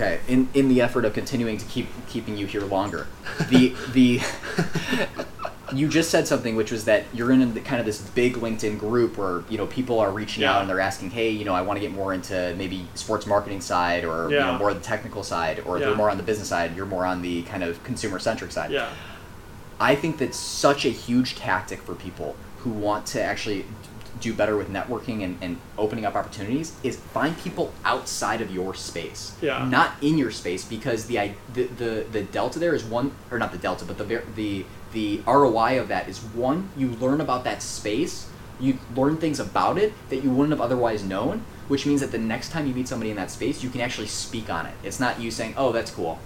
Okay, 0.00 0.20
in 0.28 0.48
in 0.54 0.68
the 0.68 0.80
effort 0.80 1.04
of 1.04 1.12
continuing 1.12 1.58
to 1.58 1.66
keep 1.66 1.88
keeping 2.08 2.36
you 2.36 2.46
here 2.46 2.62
longer, 2.62 3.06
the 3.50 3.74
the 3.92 4.20
you 5.74 5.88
just 5.88 6.10
said 6.10 6.26
something 6.26 6.56
which 6.56 6.70
was 6.72 6.86
that 6.86 7.04
you're 7.12 7.30
in 7.30 7.52
the, 7.54 7.60
kind 7.60 7.78
of 7.78 7.86
this 7.86 8.00
big 8.00 8.34
LinkedIn 8.34 8.78
group 8.78 9.18
where 9.18 9.42
you 9.50 9.58
know 9.58 9.66
people 9.66 10.00
are 10.00 10.10
reaching 10.10 10.42
Yeah. 10.42 10.54
out 10.54 10.60
and 10.62 10.70
they're 10.70 10.80
asking, 10.80 11.10
hey, 11.10 11.28
you 11.30 11.44
know, 11.44 11.54
I 11.54 11.62
want 11.62 11.76
to 11.76 11.80
get 11.80 11.92
more 11.94 12.14
into 12.14 12.54
maybe 12.56 12.86
sports 12.94 13.26
marketing 13.26 13.60
side 13.60 14.04
or 14.04 14.30
you 14.30 14.38
know 14.38 14.52
Yeah. 14.52 14.58
more 14.58 14.72
the 14.72 14.80
technical 14.80 15.22
side, 15.22 15.62
or 15.66 15.78
Yeah. 15.78 15.86
they're 15.86 15.96
more 15.96 16.10
on 16.10 16.16
the 16.16 16.22
business 16.22 16.48
side, 16.48 16.74
you're 16.74 16.86
more 16.86 17.04
on 17.04 17.20
the 17.22 17.42
kind 17.42 17.62
of 17.62 17.82
consumer 17.84 18.18
centric 18.18 18.52
side. 18.52 18.70
Yeah. 18.70 18.88
I 19.78 19.94
think 19.94 20.18
that's 20.18 20.38
such 20.38 20.84
a 20.86 20.90
huge 20.90 21.36
tactic 21.36 21.82
for 21.82 21.94
people 21.94 22.36
who 22.58 22.70
want 22.70 23.06
to 23.06 23.22
actually 23.22 23.64
do 24.20 24.34
better 24.34 24.56
with 24.56 24.68
networking 24.70 25.22
and, 25.22 25.38
and 25.40 25.58
opening 25.78 26.04
up 26.04 26.14
opportunities 26.14 26.74
is 26.82 26.96
find 26.96 27.38
people 27.38 27.72
outside 27.84 28.40
of 28.40 28.50
your 28.50 28.74
space. 28.74 29.36
Yeah. 29.40 29.66
not 29.68 29.94
in 30.02 30.18
your 30.18 30.30
space 30.30 30.64
because 30.64 31.06
the, 31.06 31.32
the 31.54 31.64
the 31.64 32.06
the 32.10 32.22
delta 32.22 32.58
there 32.58 32.74
is 32.74 32.84
one 32.84 33.12
or 33.30 33.38
not 33.38 33.52
the 33.52 33.58
delta 33.58 33.84
but 33.84 33.98
the 33.98 34.22
the 34.34 34.64
the 34.92 35.20
ROI 35.26 35.80
of 35.80 35.88
that 35.88 36.08
is 36.08 36.18
one 36.18 36.68
you 36.76 36.88
learn 36.88 37.20
about 37.20 37.44
that 37.44 37.62
space 37.62 38.28
you 38.58 38.78
learn 38.94 39.16
things 39.16 39.38
about 39.40 39.78
it 39.78 39.92
that 40.10 40.22
you 40.22 40.30
wouldn't 40.30 40.50
have 40.50 40.60
otherwise 40.60 41.02
known 41.04 41.44
which 41.68 41.86
means 41.86 42.00
that 42.00 42.10
the 42.10 42.18
next 42.18 42.50
time 42.50 42.66
you 42.66 42.74
meet 42.74 42.88
somebody 42.88 43.10
in 43.10 43.16
that 43.16 43.30
space 43.30 43.62
you 43.62 43.70
can 43.70 43.80
actually 43.80 44.08
speak 44.08 44.50
on 44.50 44.66
it. 44.66 44.74
It's 44.82 44.98
not 45.00 45.20
you 45.20 45.30
saying 45.30 45.54
oh 45.56 45.72
that's 45.72 45.90
cool. 45.90 46.18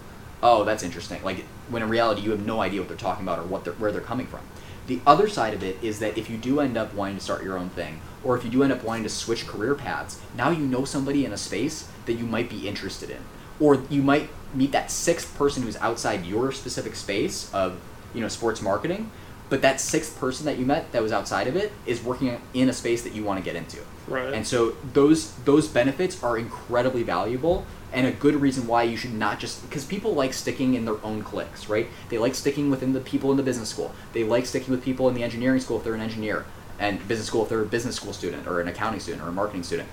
Oh 0.43 0.65
that's 0.65 0.83
interesting. 0.83 1.23
Like 1.23 1.45
when 1.69 1.83
in 1.83 1.89
reality 1.89 2.23
you 2.23 2.31
have 2.31 2.45
no 2.45 2.61
idea 2.61 2.81
what 2.81 2.89
they're 2.89 2.97
talking 2.97 3.25
about 3.25 3.39
or 3.39 3.43
what 3.45 3.65
they're, 3.65 3.75
where 3.75 3.93
they're 3.93 4.01
coming 4.01 4.27
from 4.27 4.41
the 4.87 5.01
other 5.07 5.29
side 5.29 5.55
of 5.55 5.63
it 5.63 5.83
is 5.83 5.99
that 5.99 6.19
if 6.19 6.29
you 6.29 6.37
do 6.37 6.61
end 6.61 6.77
up 6.77 6.93
wanting 6.95 7.17
to 7.17 7.23
start 7.23 7.43
your 7.43 7.57
own 7.59 7.71
thing 7.71 8.01
or 8.23 8.37
if 8.37 8.45
you 8.45 8.51
do 8.51 8.63
end 8.63 8.73
up 8.73 8.85
wanting 8.85 9.03
to 9.03 9.09
switch 9.09 9.47
career 9.47 9.75
paths 9.75 10.21
now 10.37 10.51
you 10.51 10.65
know 10.65 10.85
somebody 10.85 11.25
in 11.25 11.33
a 11.33 11.37
space 11.37 11.89
that 12.07 12.15
you 12.15 12.25
might 12.27 12.49
be 12.49 12.69
interested 12.69 13.11
in. 13.11 13.19
Or 13.61 13.83
you 13.89 14.03
might 14.03 14.31
meet 14.53 14.73
that 14.73 14.91
sixth 14.91 15.37
person 15.37 15.63
who's 15.63 15.77
outside 15.77 16.25
your 16.25 16.53
specific 16.53 16.95
space 16.95 17.53
of 17.53 17.79
you 18.15 18.21
know 18.21 18.29
sports 18.29 18.63
marketing 18.63 19.11
but 19.51 19.63
that 19.63 19.81
sixth 19.81 20.19
person 20.19 20.47
that 20.47 20.59
you 20.59 20.65
met 20.67 20.91
that 20.93 21.03
was 21.03 21.13
outside 21.13 21.47
of 21.47 21.57
it 21.57 21.73
is 21.87 22.03
working 22.03 22.41
in 22.55 22.69
a 22.69 22.73
space 22.73 23.03
that 23.03 23.15
you 23.15 23.23
want 23.25 23.39
to 23.39 23.45
get 23.45 23.57
into 23.57 23.79
Right. 24.07 24.33
and 24.35 24.47
so 24.47 24.75
those 24.93 25.33
those 25.45 25.67
benefits 25.69 26.23
are 26.23 26.37
incredibly 26.37 27.03
valuable 27.03 27.65
and 27.93 28.07
a 28.07 28.11
good 28.11 28.35
reason 28.35 28.67
why 28.67 28.83
you 28.83 28.97
should 28.97 29.15
not 29.15 29.39
just 29.39 29.63
because 29.63 29.85
people 29.85 30.15
like 30.15 30.33
sticking 30.33 30.75
in 30.75 30.85
their 30.85 30.97
own 31.05 31.23
cliques, 31.23 31.69
right? 31.69 31.87
They 32.09 32.19
like 32.19 32.35
sticking 32.35 32.69
within 32.69 32.93
the 32.93 32.99
people 33.01 33.31
in 33.31 33.37
the 33.37 33.43
business 33.45 33.69
school. 33.69 33.93
They 34.13 34.25
like 34.25 34.47
sticking 34.47 34.73
with 34.73 34.83
people 34.83 35.09
in 35.09 35.15
the 35.15 35.23
engineering 35.23 35.61
school 35.61 35.77
if 35.79 35.85
they're 35.85 35.95
an 35.95 36.01
engineer, 36.01 36.45
and 36.81 37.07
business 37.07 37.29
school 37.29 37.45
if 37.45 37.49
they're 37.51 37.63
a 37.63 37.67
business 37.67 37.95
school 37.95 38.13
student 38.13 38.49
or 38.49 38.61
an 38.61 38.67
accounting 38.67 38.99
student 38.99 39.23
or 39.23 39.29
a 39.29 39.33
marketing 39.33 39.63
student. 39.63 39.89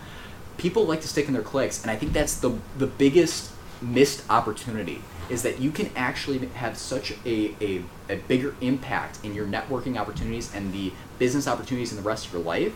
People 0.57 0.85
like 0.85 1.01
to 1.01 1.07
stick 1.07 1.27
in 1.27 1.33
their 1.33 1.43
cliques, 1.43 1.83
and 1.83 1.91
I 1.91 1.95
think 1.95 2.11
that's 2.11 2.35
the 2.35 2.57
the 2.77 2.87
biggest 2.87 3.51
missed 3.81 4.23
opportunity 4.29 5.01
is 5.29 5.43
that 5.43 5.59
you 5.59 5.71
can 5.71 5.89
actually 5.95 6.39
have 6.47 6.77
such 6.77 7.13
a, 7.25 7.55
a, 7.61 7.83
a 8.09 8.17
bigger 8.27 8.55
impact 8.61 9.19
in 9.23 9.33
your 9.33 9.45
networking 9.45 9.97
opportunities 9.97 10.53
and 10.53 10.73
the 10.73 10.91
business 11.19 11.47
opportunities 11.47 11.91
in 11.91 11.97
the 11.97 12.03
rest 12.03 12.27
of 12.27 12.33
your 12.33 12.41
life 12.41 12.73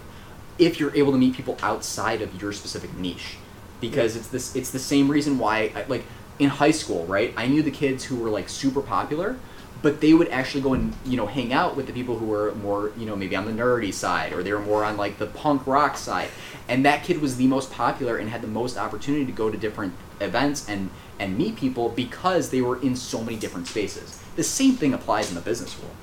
if 0.58 0.80
you're 0.80 0.95
able 0.95 1.11
to 1.11 1.17
meet 1.17 1.36
people 1.36 1.58
outside 1.61 2.22
of 2.22 2.42
your 2.42 2.53
specific 2.53 2.94
niche. 2.95 3.38
Because 3.81 4.16
it's 4.16 4.30
this 4.30 4.56
it's 4.56 4.72
the 4.72 4.80
same 4.80 5.11
reason 5.11 5.38
why 5.38 5.72
I, 5.76 5.83
like 5.88 6.06
in 6.39 6.50
high 6.50 6.72
school 6.72 7.06
right 7.06 7.33
i 7.38 7.48
knew 7.48 7.61
the 7.61 7.72
kids 7.72 8.03
who 8.03 8.16
were 8.17 8.30
like 8.30 8.50
super 8.50 8.81
popular 8.81 9.38
but 9.81 10.02
they 10.02 10.14
would 10.14 10.30
actually 10.30 10.62
go 10.62 10.73
and 10.73 10.94
you 11.06 11.18
know 11.18 11.26
hang 11.26 11.54
out 11.54 11.76
with 11.76 11.88
the 11.88 11.94
people 11.94 12.18
who 12.18 12.26
were 12.26 12.54
more 12.56 12.92
you 12.98 13.06
know 13.06 13.16
maybe 13.16 13.36
on 13.36 13.45
the 13.45 13.52
nerdy 13.52 13.94
side 13.94 14.34
or 14.34 14.44
they 14.44 14.54
were 14.54 14.59
more 14.59 14.84
on 14.84 14.98
like 14.98 15.17
the 15.17 15.28
punk 15.28 15.66
rock 15.67 15.98
side. 15.98 16.30
And 16.67 16.84
that 16.86 17.04
kid 17.04 17.22
was 17.22 17.38
the 17.38 17.48
most 17.48 17.72
popular 17.72 18.17
and 18.17 18.30
had 18.30 18.42
the 18.42 18.48
most 18.48 18.78
opportunity 18.78 19.26
to 19.26 19.32
go 19.32 19.52
to 19.52 19.58
different 19.58 19.94
events 20.20 20.67
and 20.67 20.90
and 21.20 21.38
meet 21.38 21.56
people 21.56 21.90
because 21.90 22.50
they 22.50 22.62
were 22.62 22.82
in 22.82 22.95
so 22.95 23.23
many 23.23 23.38
different 23.38 23.67
spaces. 23.67 24.20
The 24.36 24.44
same 24.44 24.73
thing 24.76 24.94
applies 24.94 25.30
in 25.30 25.36
the 25.36 25.42
business 25.42 25.80
world. 25.80 25.95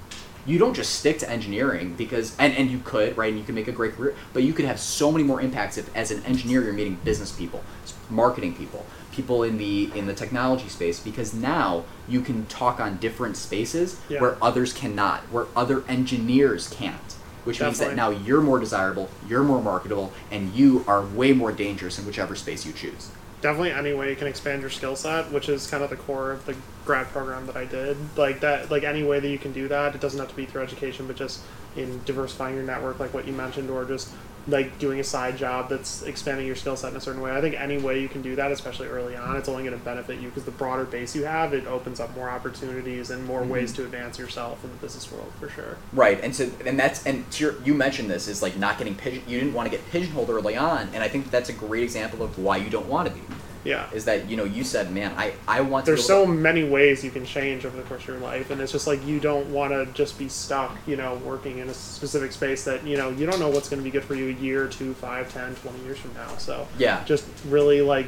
You 0.44 0.58
don't 0.58 0.74
just 0.74 0.96
stick 0.96 1.18
to 1.20 1.30
engineering 1.30 1.94
because 1.94 2.36
and, 2.38 2.54
and 2.54 2.70
you 2.70 2.80
could 2.80 3.16
right 3.16 3.28
and 3.28 3.38
you 3.38 3.44
can 3.44 3.54
make 3.54 3.68
a 3.68 3.72
great 3.72 3.94
career 3.94 4.16
but 4.32 4.42
you 4.42 4.52
could 4.52 4.64
have 4.64 4.80
so 4.80 5.12
many 5.12 5.22
more 5.22 5.40
impacts 5.40 5.78
if 5.78 5.94
as 5.96 6.10
an 6.10 6.22
engineer 6.24 6.62
you're 6.62 6.72
meeting 6.72 6.98
business 7.04 7.30
people 7.30 7.62
marketing 8.12 8.54
people 8.54 8.84
people 9.10 9.42
in 9.42 9.58
the 9.58 9.90
in 9.94 10.06
the 10.06 10.14
technology 10.14 10.68
space 10.68 11.00
because 11.00 11.34
now 11.34 11.84
you 12.08 12.20
can 12.20 12.46
talk 12.46 12.80
on 12.80 12.96
different 12.98 13.36
spaces 13.36 13.98
Yeah. 14.08 14.20
where 14.20 14.36
others 14.42 14.72
cannot 14.72 15.20
where 15.32 15.46
other 15.56 15.84
engineers 15.88 16.68
can't 16.68 16.96
which 17.44 17.60
means 17.60 17.78
that 17.80 17.96
now 17.96 18.10
you're 18.10 18.40
more 18.40 18.58
desirable 18.60 19.08
you're 19.28 19.42
more 19.42 19.60
marketable 19.60 20.12
and 20.30 20.54
you 20.54 20.84
are 20.86 21.02
way 21.02 21.32
more 21.32 21.52
dangerous 21.52 21.98
in 21.98 22.06
whichever 22.06 22.34
space 22.36 22.64
you 22.64 22.72
choose 22.72 23.10
definitely 23.42 23.72
any 23.72 23.92
way 23.92 24.08
you 24.08 24.16
can 24.16 24.28
expand 24.28 24.60
your 24.60 24.70
skill 24.70 24.94
set, 24.94 25.30
which 25.32 25.48
is 25.48 25.66
kind 25.66 25.82
of 25.82 25.90
the 25.90 25.96
core 25.96 26.30
of 26.30 26.46
the 26.46 26.54
grad 26.86 27.08
program 27.08 27.44
that 27.46 27.56
I 27.56 27.64
did. 27.64 27.96
Like 28.16 28.38
that, 28.40 28.70
like 28.70 28.84
any 28.84 29.02
way 29.02 29.18
that 29.18 29.28
you 29.28 29.36
can 29.38 29.52
do 29.52 29.66
that. 29.66 29.96
It 29.96 30.00
doesn't 30.00 30.18
have 30.20 30.28
to 30.28 30.36
be 30.36 30.46
through 30.46 30.62
education, 30.62 31.08
but 31.08 31.16
just 31.16 31.42
in 31.76 32.00
diversifying 32.04 32.54
your 32.54 32.64
network, 32.64 33.00
like 33.00 33.12
what 33.12 33.26
you 33.26 33.32
mentioned, 33.32 33.68
or 33.68 33.84
just 33.84 34.10
like 34.48 34.78
doing 34.78 34.98
a 35.00 35.04
side 35.04 35.36
job 35.36 35.68
that's 35.68 36.02
expanding 36.02 36.46
your 36.46 36.56
skill 36.56 36.76
set 36.76 36.90
in 36.90 36.96
a 36.96 37.00
certain 37.00 37.20
way. 37.20 37.30
I 37.30 37.40
think 37.40 37.60
any 37.60 37.78
way 37.78 38.00
you 38.00 38.08
can 38.08 38.22
do 38.22 38.36
that, 38.36 38.50
especially 38.50 38.88
early 38.88 39.16
on, 39.16 39.36
it's 39.36 39.48
only 39.48 39.64
going 39.64 39.78
to 39.78 39.84
benefit 39.84 40.20
you 40.20 40.28
because 40.28 40.44
the 40.44 40.50
broader 40.50 40.84
base 40.84 41.14
you 41.14 41.24
have, 41.24 41.54
it 41.54 41.66
opens 41.66 42.00
up 42.00 42.14
more 42.16 42.28
opportunities 42.28 43.10
and 43.10 43.24
more 43.24 43.42
ways 43.42 43.72
mm-hmm. 43.72 43.82
to 43.82 43.84
advance 43.84 44.18
yourself 44.18 44.64
in 44.64 44.70
the 44.70 44.76
business 44.76 45.10
world 45.12 45.32
for 45.38 45.48
sure. 45.48 45.76
Right, 45.92 46.20
and 46.22 46.34
so 46.34 46.50
and 46.66 46.78
that's 46.78 47.06
and 47.06 47.30
to 47.32 47.44
your, 47.44 47.62
you 47.62 47.74
mentioned 47.74 48.10
this 48.10 48.28
is 48.28 48.42
like 48.42 48.56
not 48.56 48.78
getting 48.78 48.94
pigeon. 48.94 49.22
You 49.26 49.38
didn't 49.38 49.54
want 49.54 49.70
to 49.70 49.76
get 49.76 49.88
pigeonholed 49.90 50.30
early 50.30 50.56
on, 50.56 50.88
and 50.92 51.02
I 51.02 51.08
think 51.08 51.30
that's 51.30 51.48
a 51.48 51.54
great 51.54 51.82
example 51.82 52.22
of 52.22 52.38
why 52.38 52.56
you 52.56 52.70
don't 52.70 52.86
want 52.86 53.08
to 53.08 53.14
be. 53.14 53.20
Yeah. 53.64 53.88
Is 53.92 54.06
that 54.06 54.28
you 54.28 54.36
know 54.36 54.44
you 54.44 54.64
said, 54.64 54.90
man, 54.90 55.12
I 55.16 55.34
I 55.46 55.60
want 55.60 55.84
to. 55.84 55.92
there's 55.92 56.04
so 56.06 56.22
able 56.24 56.32
many 56.34 56.64
ways 56.64 57.04
you 57.04 57.10
can 57.10 57.24
change 57.24 57.64
over 57.64 57.76
the 57.76 57.82
course 57.84 58.02
of 58.02 58.08
your 58.08 58.18
life 58.18 58.50
and 58.50 58.60
it's 58.60 58.72
just 58.72 58.86
like 58.88 59.04
you 59.06 59.20
don't 59.20 59.46
want 59.52 59.72
to 59.72 59.86
just 59.92 60.18
be 60.18 60.28
stuck 60.28 60.76
you 60.86 60.96
know 60.96 61.14
working 61.24 61.58
in 61.58 61.68
a 61.68 61.74
specific 61.74 62.32
space 62.32 62.64
that 62.64 62.84
you 62.84 62.96
know 62.96 63.10
you 63.10 63.24
don't 63.24 63.38
know 63.38 63.48
what's 63.50 63.68
going 63.68 63.78
to 63.80 63.84
be 63.84 63.90
good 63.90 64.02
for 64.04 64.14
you 64.16 64.30
a 64.30 64.40
year 64.40 64.66
two 64.66 64.94
five 64.94 65.32
ten 65.32 65.54
twenty 65.56 65.78
years 65.84 65.98
from 65.98 66.12
now 66.14 66.28
so 66.38 66.66
Yeah. 66.76 67.04
just 67.04 67.24
really 67.48 67.82
like 67.82 68.06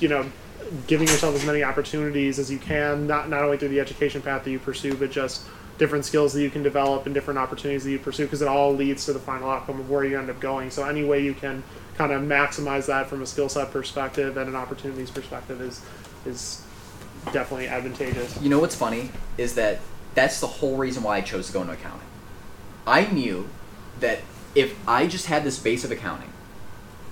you 0.00 0.08
know 0.08 0.30
giving 0.86 1.08
yourself 1.08 1.34
as 1.34 1.44
many 1.46 1.62
opportunities 1.62 2.38
as 2.38 2.50
you 2.50 2.58
can 2.58 3.06
not 3.06 3.28
not 3.30 3.42
only 3.42 3.56
through 3.56 3.68
the 3.68 3.80
education 3.80 4.20
path 4.20 4.44
that 4.44 4.50
you 4.50 4.58
pursue 4.58 4.94
but 4.94 5.10
just 5.10 5.46
different 5.78 6.04
skills 6.04 6.32
that 6.32 6.40
you 6.40 6.50
can 6.50 6.62
develop 6.62 7.06
and 7.06 7.14
different 7.14 7.38
opportunities 7.38 7.84
that 7.84 7.90
you 7.90 7.98
pursue 7.98 8.24
because 8.24 8.42
it 8.42 8.48
all 8.48 8.72
leads 8.74 9.06
to 9.06 9.12
the 9.12 9.18
final 9.18 9.50
outcome 9.50 9.80
of 9.80 9.90
where 9.90 10.04
you 10.04 10.18
end 10.18 10.30
up 10.30 10.38
going 10.40 10.70
so 10.70 10.86
any 10.86 11.04
way 11.04 11.22
you 11.22 11.34
can 11.34 11.62
kind 11.96 12.12
of 12.12 12.22
maximize 12.22 12.86
that 12.86 13.08
from 13.08 13.22
a 13.22 13.26
skill 13.26 13.48
set 13.48 13.70
perspective 13.70 14.36
and 14.36 14.48
an 14.48 14.56
opportunities 14.56 15.10
perspective 15.10 15.60
is 15.60 15.82
is 16.26 16.62
definitely 17.32 17.68
advantageous. 17.68 18.40
You 18.40 18.50
know 18.50 18.58
what's 18.58 18.74
funny 18.74 19.10
is 19.38 19.54
that 19.54 19.80
that's 20.14 20.40
the 20.40 20.46
whole 20.46 20.76
reason 20.76 21.02
why 21.02 21.16
I 21.16 21.20
chose 21.20 21.48
to 21.48 21.52
go 21.52 21.62
into 21.62 21.72
accounting. 21.72 22.06
I 22.86 23.06
knew 23.06 23.48
that 24.00 24.20
if 24.54 24.76
I 24.86 25.06
just 25.06 25.26
had 25.26 25.44
this 25.44 25.58
base 25.58 25.84
of 25.84 25.90
accounting, 25.90 26.30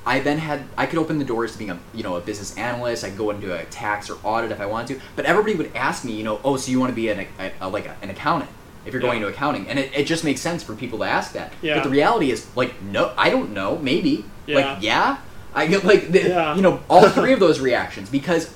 I 0.04 0.18
then 0.20 0.38
had 0.38 0.64
I 0.76 0.86
could 0.86 0.98
open 0.98 1.18
the 1.18 1.24
doors 1.24 1.52
to 1.52 1.58
being 1.58 1.70
a 1.70 1.78
you 1.94 2.02
know 2.02 2.16
a 2.16 2.20
business 2.20 2.56
analyst. 2.56 3.04
I 3.04 3.08
could 3.10 3.18
go 3.18 3.30
into 3.30 3.54
a 3.56 3.64
tax 3.66 4.10
or 4.10 4.18
audit 4.24 4.50
if 4.50 4.60
I 4.60 4.66
wanted 4.66 4.98
to. 4.98 5.04
But 5.16 5.26
everybody 5.26 5.54
would 5.54 5.74
ask 5.76 6.04
me, 6.04 6.12
you 6.12 6.24
know, 6.24 6.40
oh, 6.44 6.56
so 6.56 6.70
you 6.70 6.80
want 6.80 6.90
to 6.90 6.96
be 6.96 7.08
an 7.08 7.26
a, 7.38 7.52
a, 7.60 7.68
like 7.68 7.86
a, 7.86 7.96
an 8.02 8.10
accountant 8.10 8.50
if 8.84 8.92
you're 8.92 9.00
going 9.00 9.20
Yeah. 9.20 9.26
into 9.28 9.36
accounting, 9.36 9.68
and 9.68 9.78
it, 9.78 9.92
it 9.94 10.04
just 10.06 10.24
makes 10.24 10.40
sense 10.40 10.62
for 10.64 10.74
people 10.74 10.98
to 10.98 11.04
ask 11.04 11.34
that. 11.34 11.52
Yeah. 11.62 11.74
But 11.76 11.84
the 11.84 11.90
reality 11.90 12.32
is, 12.32 12.44
like, 12.56 12.82
no, 12.82 13.12
I 13.16 13.30
don't 13.30 13.52
know. 13.52 13.78
Maybe, 13.78 14.24
Yeah. 14.46 14.56
like, 14.72 14.82
yeah, 14.82 15.18
I 15.54 15.68
get 15.68 15.84
like, 15.84 16.08
the, 16.10 16.20
Yeah. 16.30 16.56
you 16.56 16.62
know, 16.62 16.80
all 16.90 17.08
three 17.08 17.32
of 17.32 17.38
those 17.46 17.60
reactions 17.60 18.08
because 18.10 18.52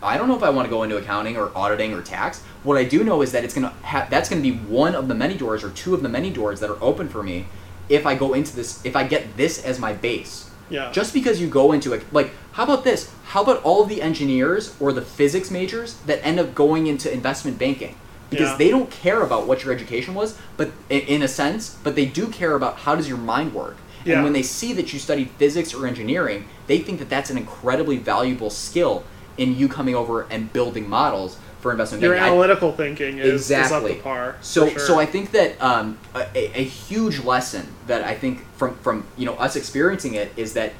I 0.00 0.18
don't 0.18 0.28
know 0.28 0.36
if 0.36 0.44
I 0.44 0.50
want 0.50 0.66
to 0.66 0.70
go 0.70 0.84
into 0.84 0.96
accounting 0.98 1.36
or 1.36 1.50
auditing 1.56 1.92
or 1.94 2.00
tax. 2.02 2.42
What 2.62 2.76
I 2.76 2.84
do 2.84 3.02
know 3.02 3.22
is 3.22 3.32
that 3.32 3.42
it's 3.42 3.54
gonna 3.54 3.72
ha- 3.82 4.06
that's 4.08 4.28
gonna 4.28 4.40
be 4.42 4.52
one 4.52 4.94
of 4.94 5.08
the 5.08 5.14
many 5.16 5.34
doors 5.36 5.64
or 5.64 5.70
two 5.70 5.94
of 5.94 6.02
the 6.02 6.08
many 6.08 6.30
doors 6.30 6.60
that 6.60 6.70
are 6.70 6.80
open 6.80 7.08
for 7.08 7.24
me 7.24 7.46
if 7.88 8.06
I 8.06 8.14
go 8.14 8.34
into 8.34 8.54
this 8.54 8.84
if 8.84 8.94
I 8.94 9.02
get 9.04 9.36
this 9.36 9.64
as 9.64 9.80
my 9.80 9.92
base. 9.94 10.48
Yeah. 10.68 10.90
Just 10.92 11.14
because 11.14 11.40
you 11.40 11.48
go 11.48 11.72
into 11.72 11.92
it, 11.92 12.02
like, 12.12 12.30
how 12.52 12.64
about 12.64 12.84
this? 12.84 13.12
How 13.26 13.42
about 13.42 13.62
all 13.62 13.82
of 13.82 13.88
the 13.88 14.02
engineers 14.02 14.74
or 14.80 14.92
the 14.92 15.02
physics 15.02 15.50
majors 15.50 15.94
that 16.06 16.24
end 16.24 16.40
up 16.40 16.54
going 16.54 16.86
into 16.86 17.12
investment 17.12 17.58
banking? 17.58 17.96
Because 18.30 18.50
Yeah. 18.50 18.56
they 18.56 18.70
don't 18.70 18.90
care 18.90 19.22
about 19.22 19.46
what 19.46 19.62
your 19.64 19.72
education 19.72 20.14
was, 20.14 20.36
but 20.56 20.72
in 20.90 21.22
a 21.22 21.28
sense, 21.28 21.76
but 21.84 21.94
they 21.94 22.06
do 22.06 22.26
care 22.26 22.54
about 22.54 22.78
how 22.78 22.96
does 22.96 23.08
your 23.08 23.18
mind 23.18 23.54
work. 23.54 23.76
Yeah. 24.04 24.14
And 24.14 24.24
when 24.24 24.32
they 24.32 24.42
see 24.42 24.72
that 24.72 24.92
you 24.92 24.98
studied 24.98 25.30
physics 25.38 25.72
or 25.74 25.86
engineering, 25.86 26.46
they 26.66 26.78
think 26.78 26.98
that 26.98 27.08
that's 27.08 27.30
an 27.30 27.36
incredibly 27.36 27.98
valuable 27.98 28.50
skill 28.50 29.04
in 29.36 29.56
you 29.56 29.68
coming 29.68 29.94
over 29.94 30.26
and 30.30 30.52
building 30.52 30.88
models 30.88 31.36
for 31.66 31.72
investment 31.72 32.00
Your 32.00 32.12
banking. 32.12 32.24
I- 32.24 32.28
analytical 32.28 32.72
thinking 32.72 33.18
is, 33.18 33.50
exactly. 33.50 33.92
is 33.92 33.96
up 33.96 33.96
to 33.96 34.02
par. 34.04 34.36
So, 34.40 34.68
sure. 34.68 34.78
so 34.78 35.00
I 35.00 35.06
think 35.06 35.32
that 35.32 35.60
um, 35.60 35.98
a, 36.14 36.20
a 36.20 36.60
a 36.60 36.64
huge 36.64 37.24
lesson 37.24 37.66
that 37.88 38.04
I 38.04 38.14
think 38.14 38.44
from 38.54 38.76
from 38.76 39.04
you 39.16 39.26
know 39.26 39.34
us 39.34 39.56
experiencing 39.56 40.14
it 40.14 40.32
is 40.36 40.52
that 40.52 40.74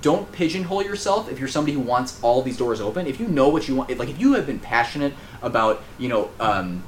don't 0.00 0.32
pigeonhole 0.32 0.82
yourself 0.82 1.30
if 1.30 1.38
you're 1.38 1.48
somebody 1.48 1.74
who 1.74 1.80
wants 1.80 2.18
all 2.22 2.40
these 2.40 2.56
doors 2.56 2.80
open. 2.80 3.06
If 3.06 3.20
you 3.20 3.28
know 3.28 3.50
what 3.50 3.68
you 3.68 3.74
want, 3.74 3.94
like 3.98 4.08
if 4.08 4.18
you 4.18 4.32
have 4.32 4.46
been 4.46 4.60
passionate 4.60 5.12
about 5.42 5.82
you 5.98 6.08
know. 6.08 6.30
Um, 6.40 6.84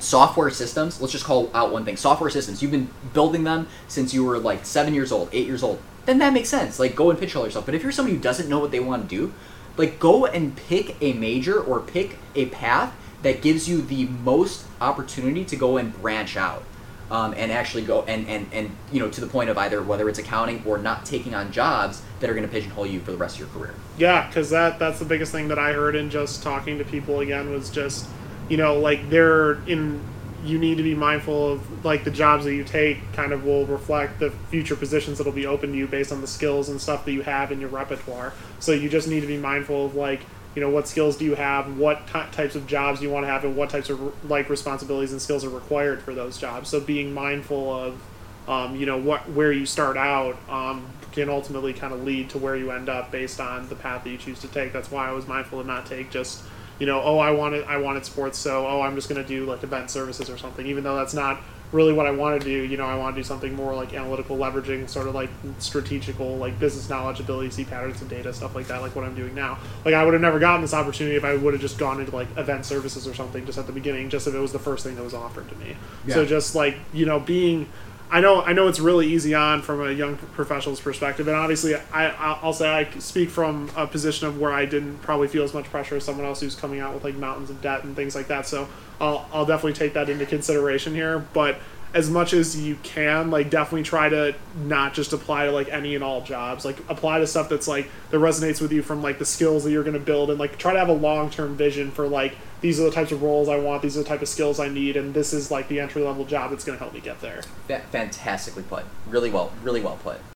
software 0.00 0.48
systems 0.48 1.00
let's 1.00 1.12
just 1.12 1.24
call 1.24 1.50
out 1.52 1.72
one 1.72 1.84
thing 1.84 1.96
software 1.96 2.30
systems 2.30 2.62
you've 2.62 2.70
been 2.70 2.88
building 3.12 3.42
them 3.42 3.66
since 3.88 4.14
you 4.14 4.24
were 4.24 4.38
like 4.38 4.64
seven 4.64 4.94
years 4.94 5.10
old 5.10 5.28
eight 5.32 5.44
years 5.44 5.60
old 5.60 5.76
then 6.06 6.18
that 6.18 6.32
makes 6.32 6.48
sense 6.48 6.78
like 6.78 6.94
go 6.94 7.10
and 7.10 7.18
pigeonhole 7.18 7.44
yourself 7.44 7.66
but 7.66 7.74
if 7.74 7.82
you're 7.82 7.90
somebody 7.90 8.14
who 8.14 8.22
doesn't 8.22 8.48
know 8.48 8.60
what 8.60 8.70
they 8.70 8.78
want 8.78 9.02
to 9.02 9.08
do 9.08 9.34
Like 9.78 9.98
go 9.98 10.26
and 10.26 10.56
pick 10.56 10.96
a 11.00 11.12
major 11.14 11.60
or 11.60 11.80
pick 11.80 12.18
a 12.34 12.46
path 12.46 12.94
that 13.22 13.42
gives 13.42 13.68
you 13.68 13.82
the 13.82 14.06
most 14.06 14.64
opportunity 14.80 15.44
to 15.46 15.56
go 15.56 15.76
and 15.76 15.98
branch 16.00 16.36
out. 16.36 16.64
Um, 17.10 17.32
and 17.38 17.50
actually 17.50 17.84
go 17.84 18.02
and, 18.02 18.28
and, 18.28 18.46
and 18.52 18.70
you 18.92 19.00
know 19.00 19.08
to 19.08 19.20
the 19.22 19.26
point 19.26 19.48
of 19.48 19.56
either 19.56 19.82
whether 19.82 20.10
it's 20.10 20.18
accounting 20.18 20.62
or 20.66 20.76
not 20.76 21.06
taking 21.06 21.34
on 21.34 21.50
jobs 21.50 22.02
that 22.20 22.28
are 22.28 22.34
going 22.34 22.46
to 22.46 22.52
pigeonhole 22.52 22.86
you 22.86 23.00
for 23.00 23.12
the 23.12 23.16
rest 23.16 23.36
of 23.36 23.40
your 23.40 23.48
career. 23.48 23.74
Yeah, 23.96 24.26
because 24.26 24.50
that 24.50 24.78
that's 24.78 24.98
the 24.98 25.06
biggest 25.06 25.32
thing 25.32 25.48
that 25.48 25.58
I 25.58 25.72
heard 25.72 25.96
in 25.96 26.10
just 26.10 26.42
talking 26.42 26.76
to 26.76 26.84
people 26.84 27.20
again 27.20 27.50
was 27.50 27.70
just, 27.70 28.06
you 28.50 28.58
know, 28.58 28.78
like 28.78 29.08
they're 29.08 29.54
in. 29.66 30.02
You 30.44 30.58
need 30.58 30.76
to 30.76 30.82
be 30.82 30.94
mindful 30.94 31.52
of 31.52 31.84
like 31.84 32.04
the 32.04 32.10
jobs 32.10 32.44
that 32.44 32.54
you 32.54 32.64
take 32.64 32.98
kind 33.12 33.32
of 33.32 33.44
will 33.44 33.66
reflect 33.66 34.20
the 34.20 34.30
future 34.50 34.76
positions 34.76 35.18
that'll 35.18 35.32
be 35.32 35.46
open 35.46 35.72
to 35.72 35.76
you 35.76 35.86
based 35.86 36.12
on 36.12 36.20
the 36.20 36.26
skills 36.26 36.68
and 36.68 36.80
stuff 36.80 37.04
that 37.04 37.12
you 37.12 37.22
have 37.22 37.50
in 37.52 37.60
your 37.60 37.70
repertoire. 37.70 38.32
So 38.60 38.72
you 38.72 38.88
just 38.88 39.08
need 39.08 39.20
to 39.20 39.26
be 39.26 39.36
mindful 39.36 39.86
of 39.86 39.94
like 39.94 40.20
you 40.54 40.64
know 40.64 40.70
what 40.70 40.88
skills 40.88 41.16
do 41.16 41.24
you 41.24 41.36
have 41.36 41.76
what 41.76 42.04
ty- 42.08 42.28
types 42.30 42.56
of 42.56 42.66
jobs 42.66 43.00
you 43.00 43.10
want 43.10 43.24
to 43.24 43.28
have 43.28 43.44
and 43.44 43.54
what 43.54 43.70
types 43.70 43.90
of 43.90 44.28
like 44.28 44.48
responsibilities 44.48 45.12
and 45.12 45.22
skills 45.22 45.44
are 45.44 45.50
required 45.50 46.02
for 46.02 46.14
those 46.14 46.36
jobs 46.38 46.68
so 46.68 46.80
being 46.80 47.12
mindful 47.14 47.72
of 47.72 48.02
um, 48.48 48.74
you 48.74 48.86
know 48.86 48.96
what 48.96 49.30
where 49.30 49.52
you 49.52 49.64
start 49.66 49.96
out 49.96 50.36
um, 50.48 50.84
can 51.12 51.28
ultimately 51.28 51.72
kind 51.72 51.92
of 51.92 52.02
lead 52.02 52.30
to 52.30 52.38
where 52.38 52.56
you 52.56 52.70
end 52.70 52.88
up 52.88 53.12
based 53.12 53.40
on 53.40 53.68
the 53.68 53.74
path 53.74 54.02
that 54.02 54.10
you 54.10 54.18
choose 54.18 54.40
to 54.40 54.48
take 54.48 54.72
that's 54.72 54.90
why 54.90 55.08
i 55.08 55.12
was 55.12 55.28
mindful 55.28 55.60
to 55.60 55.66
not 55.66 55.86
take 55.86 56.10
just 56.10 56.42
you 56.78 56.86
know 56.86 57.00
oh 57.02 57.18
i 57.18 57.30
wanted 57.30 57.64
i 57.64 57.76
wanted 57.76 58.04
sports 58.04 58.38
so 58.38 58.66
oh 58.66 58.80
i'm 58.80 58.94
just 58.94 59.08
going 59.08 59.20
to 59.20 59.26
do 59.26 59.44
like 59.44 59.62
event 59.62 59.90
services 59.90 60.30
or 60.30 60.38
something 60.38 60.66
even 60.66 60.84
though 60.84 60.96
that's 60.96 61.14
not 61.14 61.40
really 61.72 61.92
what 61.92 62.06
I 62.06 62.10
want 62.10 62.40
to 62.40 62.44
do. 62.46 62.62
You 62.62 62.76
know, 62.76 62.86
I 62.86 62.94
want 62.96 63.14
to 63.14 63.20
do 63.20 63.24
something 63.24 63.54
more 63.54 63.74
like 63.74 63.92
analytical, 63.92 64.36
leveraging 64.36 64.88
sort 64.88 65.08
of 65.08 65.14
like 65.14 65.30
strategical, 65.58 66.36
like 66.36 66.58
business 66.58 66.88
knowledge, 66.88 67.20
ability 67.20 67.48
to 67.48 67.54
see 67.54 67.64
patterns 67.64 68.00
in 68.00 68.08
data, 68.08 68.32
stuff 68.32 68.54
like 68.54 68.66
that, 68.68 68.80
like 68.80 68.96
what 68.96 69.04
I'm 69.04 69.14
doing 69.14 69.34
now. 69.34 69.58
Like 69.84 69.94
I 69.94 70.04
would 70.04 70.14
have 70.14 70.22
never 70.22 70.38
gotten 70.38 70.62
this 70.62 70.74
opportunity 70.74 71.16
if 71.16 71.24
I 71.24 71.36
would 71.36 71.54
have 71.54 71.60
just 71.60 71.78
gone 71.78 72.00
into 72.00 72.14
like 72.14 72.28
event 72.36 72.64
services 72.64 73.06
or 73.06 73.14
something 73.14 73.44
just 73.44 73.58
at 73.58 73.66
the 73.66 73.72
beginning, 73.72 74.08
just 74.10 74.26
if 74.26 74.34
it 74.34 74.38
was 74.38 74.52
the 74.52 74.58
first 74.58 74.84
thing 74.84 74.96
that 74.96 75.04
was 75.04 75.14
offered 75.14 75.48
to 75.48 75.56
me. 75.56 75.76
Yeah. 76.06 76.14
So 76.14 76.26
just 76.26 76.54
like 76.54 76.76
you 76.92 77.06
know, 77.06 77.20
being. 77.20 77.68
I 78.10 78.20
know, 78.20 78.40
I 78.42 78.54
know 78.54 78.68
it's 78.68 78.80
really 78.80 79.06
easy 79.06 79.34
on 79.34 79.60
from 79.60 79.86
a 79.86 79.92
young 79.92 80.16
professional's 80.16 80.80
perspective, 80.80 81.28
and 81.28 81.36
obviously, 81.36 81.74
I, 81.74 82.08
I'll 82.08 82.54
say 82.54 82.68
I 82.68 82.98
speak 82.98 83.28
from 83.28 83.70
a 83.76 83.86
position 83.86 84.26
of 84.26 84.40
where 84.40 84.52
I 84.52 84.64
didn't 84.64 84.98
probably 84.98 85.28
feel 85.28 85.44
as 85.44 85.52
much 85.52 85.66
pressure 85.66 85.96
as 85.96 86.04
someone 86.04 86.24
else 86.24 86.40
who's 86.40 86.54
coming 86.54 86.80
out 86.80 86.94
with 86.94 87.04
like 87.04 87.16
mountains 87.16 87.50
of 87.50 87.60
debt 87.60 87.84
and 87.84 87.94
things 87.94 88.14
like 88.14 88.28
that. 88.28 88.46
So 88.46 88.66
I'll, 88.98 89.28
I'll 89.30 89.44
definitely 89.44 89.74
take 89.74 89.92
that 89.92 90.08
into 90.08 90.24
consideration 90.24 90.94
here. 90.94 91.18
But 91.18 91.58
as 91.94 92.08
much 92.10 92.32
as 92.32 92.58
you 92.58 92.76
can, 92.82 93.30
like 93.30 93.50
definitely 93.50 93.82
try 93.82 94.08
to 94.08 94.34
not 94.64 94.94
just 94.94 95.12
apply 95.12 95.46
to 95.46 95.52
like 95.52 95.68
any 95.68 95.94
and 95.94 96.02
all 96.02 96.22
jobs. 96.22 96.64
Like 96.64 96.78
apply 96.88 97.18
to 97.18 97.26
stuff 97.26 97.48
that's 97.50 97.68
like 97.68 97.90
that 98.10 98.18
resonates 98.18 98.60
with 98.60 98.72
you 98.72 98.82
from 98.82 99.02
like 99.02 99.18
the 99.18 99.26
skills 99.26 99.64
that 99.64 99.70
you're 99.70 99.84
going 99.84 99.94
to 99.94 100.00
build, 100.00 100.30
and 100.30 100.38
like 100.38 100.58
try 100.58 100.72
to 100.72 100.78
have 100.78 100.88
a 100.88 100.94
long 100.94 101.28
term 101.28 101.56
vision 101.56 101.90
for 101.90 102.08
like 102.08 102.34
these 102.60 102.80
are 102.80 102.84
the 102.84 102.90
types 102.90 103.12
of 103.12 103.22
roles 103.22 103.48
I 103.48 103.58
want, 103.58 103.82
these 103.82 103.96
are 103.96 104.02
the 104.02 104.08
type 104.08 104.22
of 104.22 104.28
skills 104.28 104.58
I 104.58 104.68
need, 104.68 104.96
and 104.96 105.14
this 105.14 105.32
is 105.32 105.50
like 105.50 105.68
the 105.68 105.80
entry 105.80 106.02
level 106.02 106.24
job 106.24 106.50
that's 106.50 106.64
going 106.64 106.76
to 106.76 106.82
help 106.82 106.94
me 106.94 107.00
get 107.00 107.20
there. 107.20 107.42
Fa- 107.66 107.82
fantastically 107.90 108.62
put. 108.64 108.84
Really 109.08 109.30
well. 109.30 109.52
Really 109.62 109.80
well 109.80 109.98
put. 110.02 110.18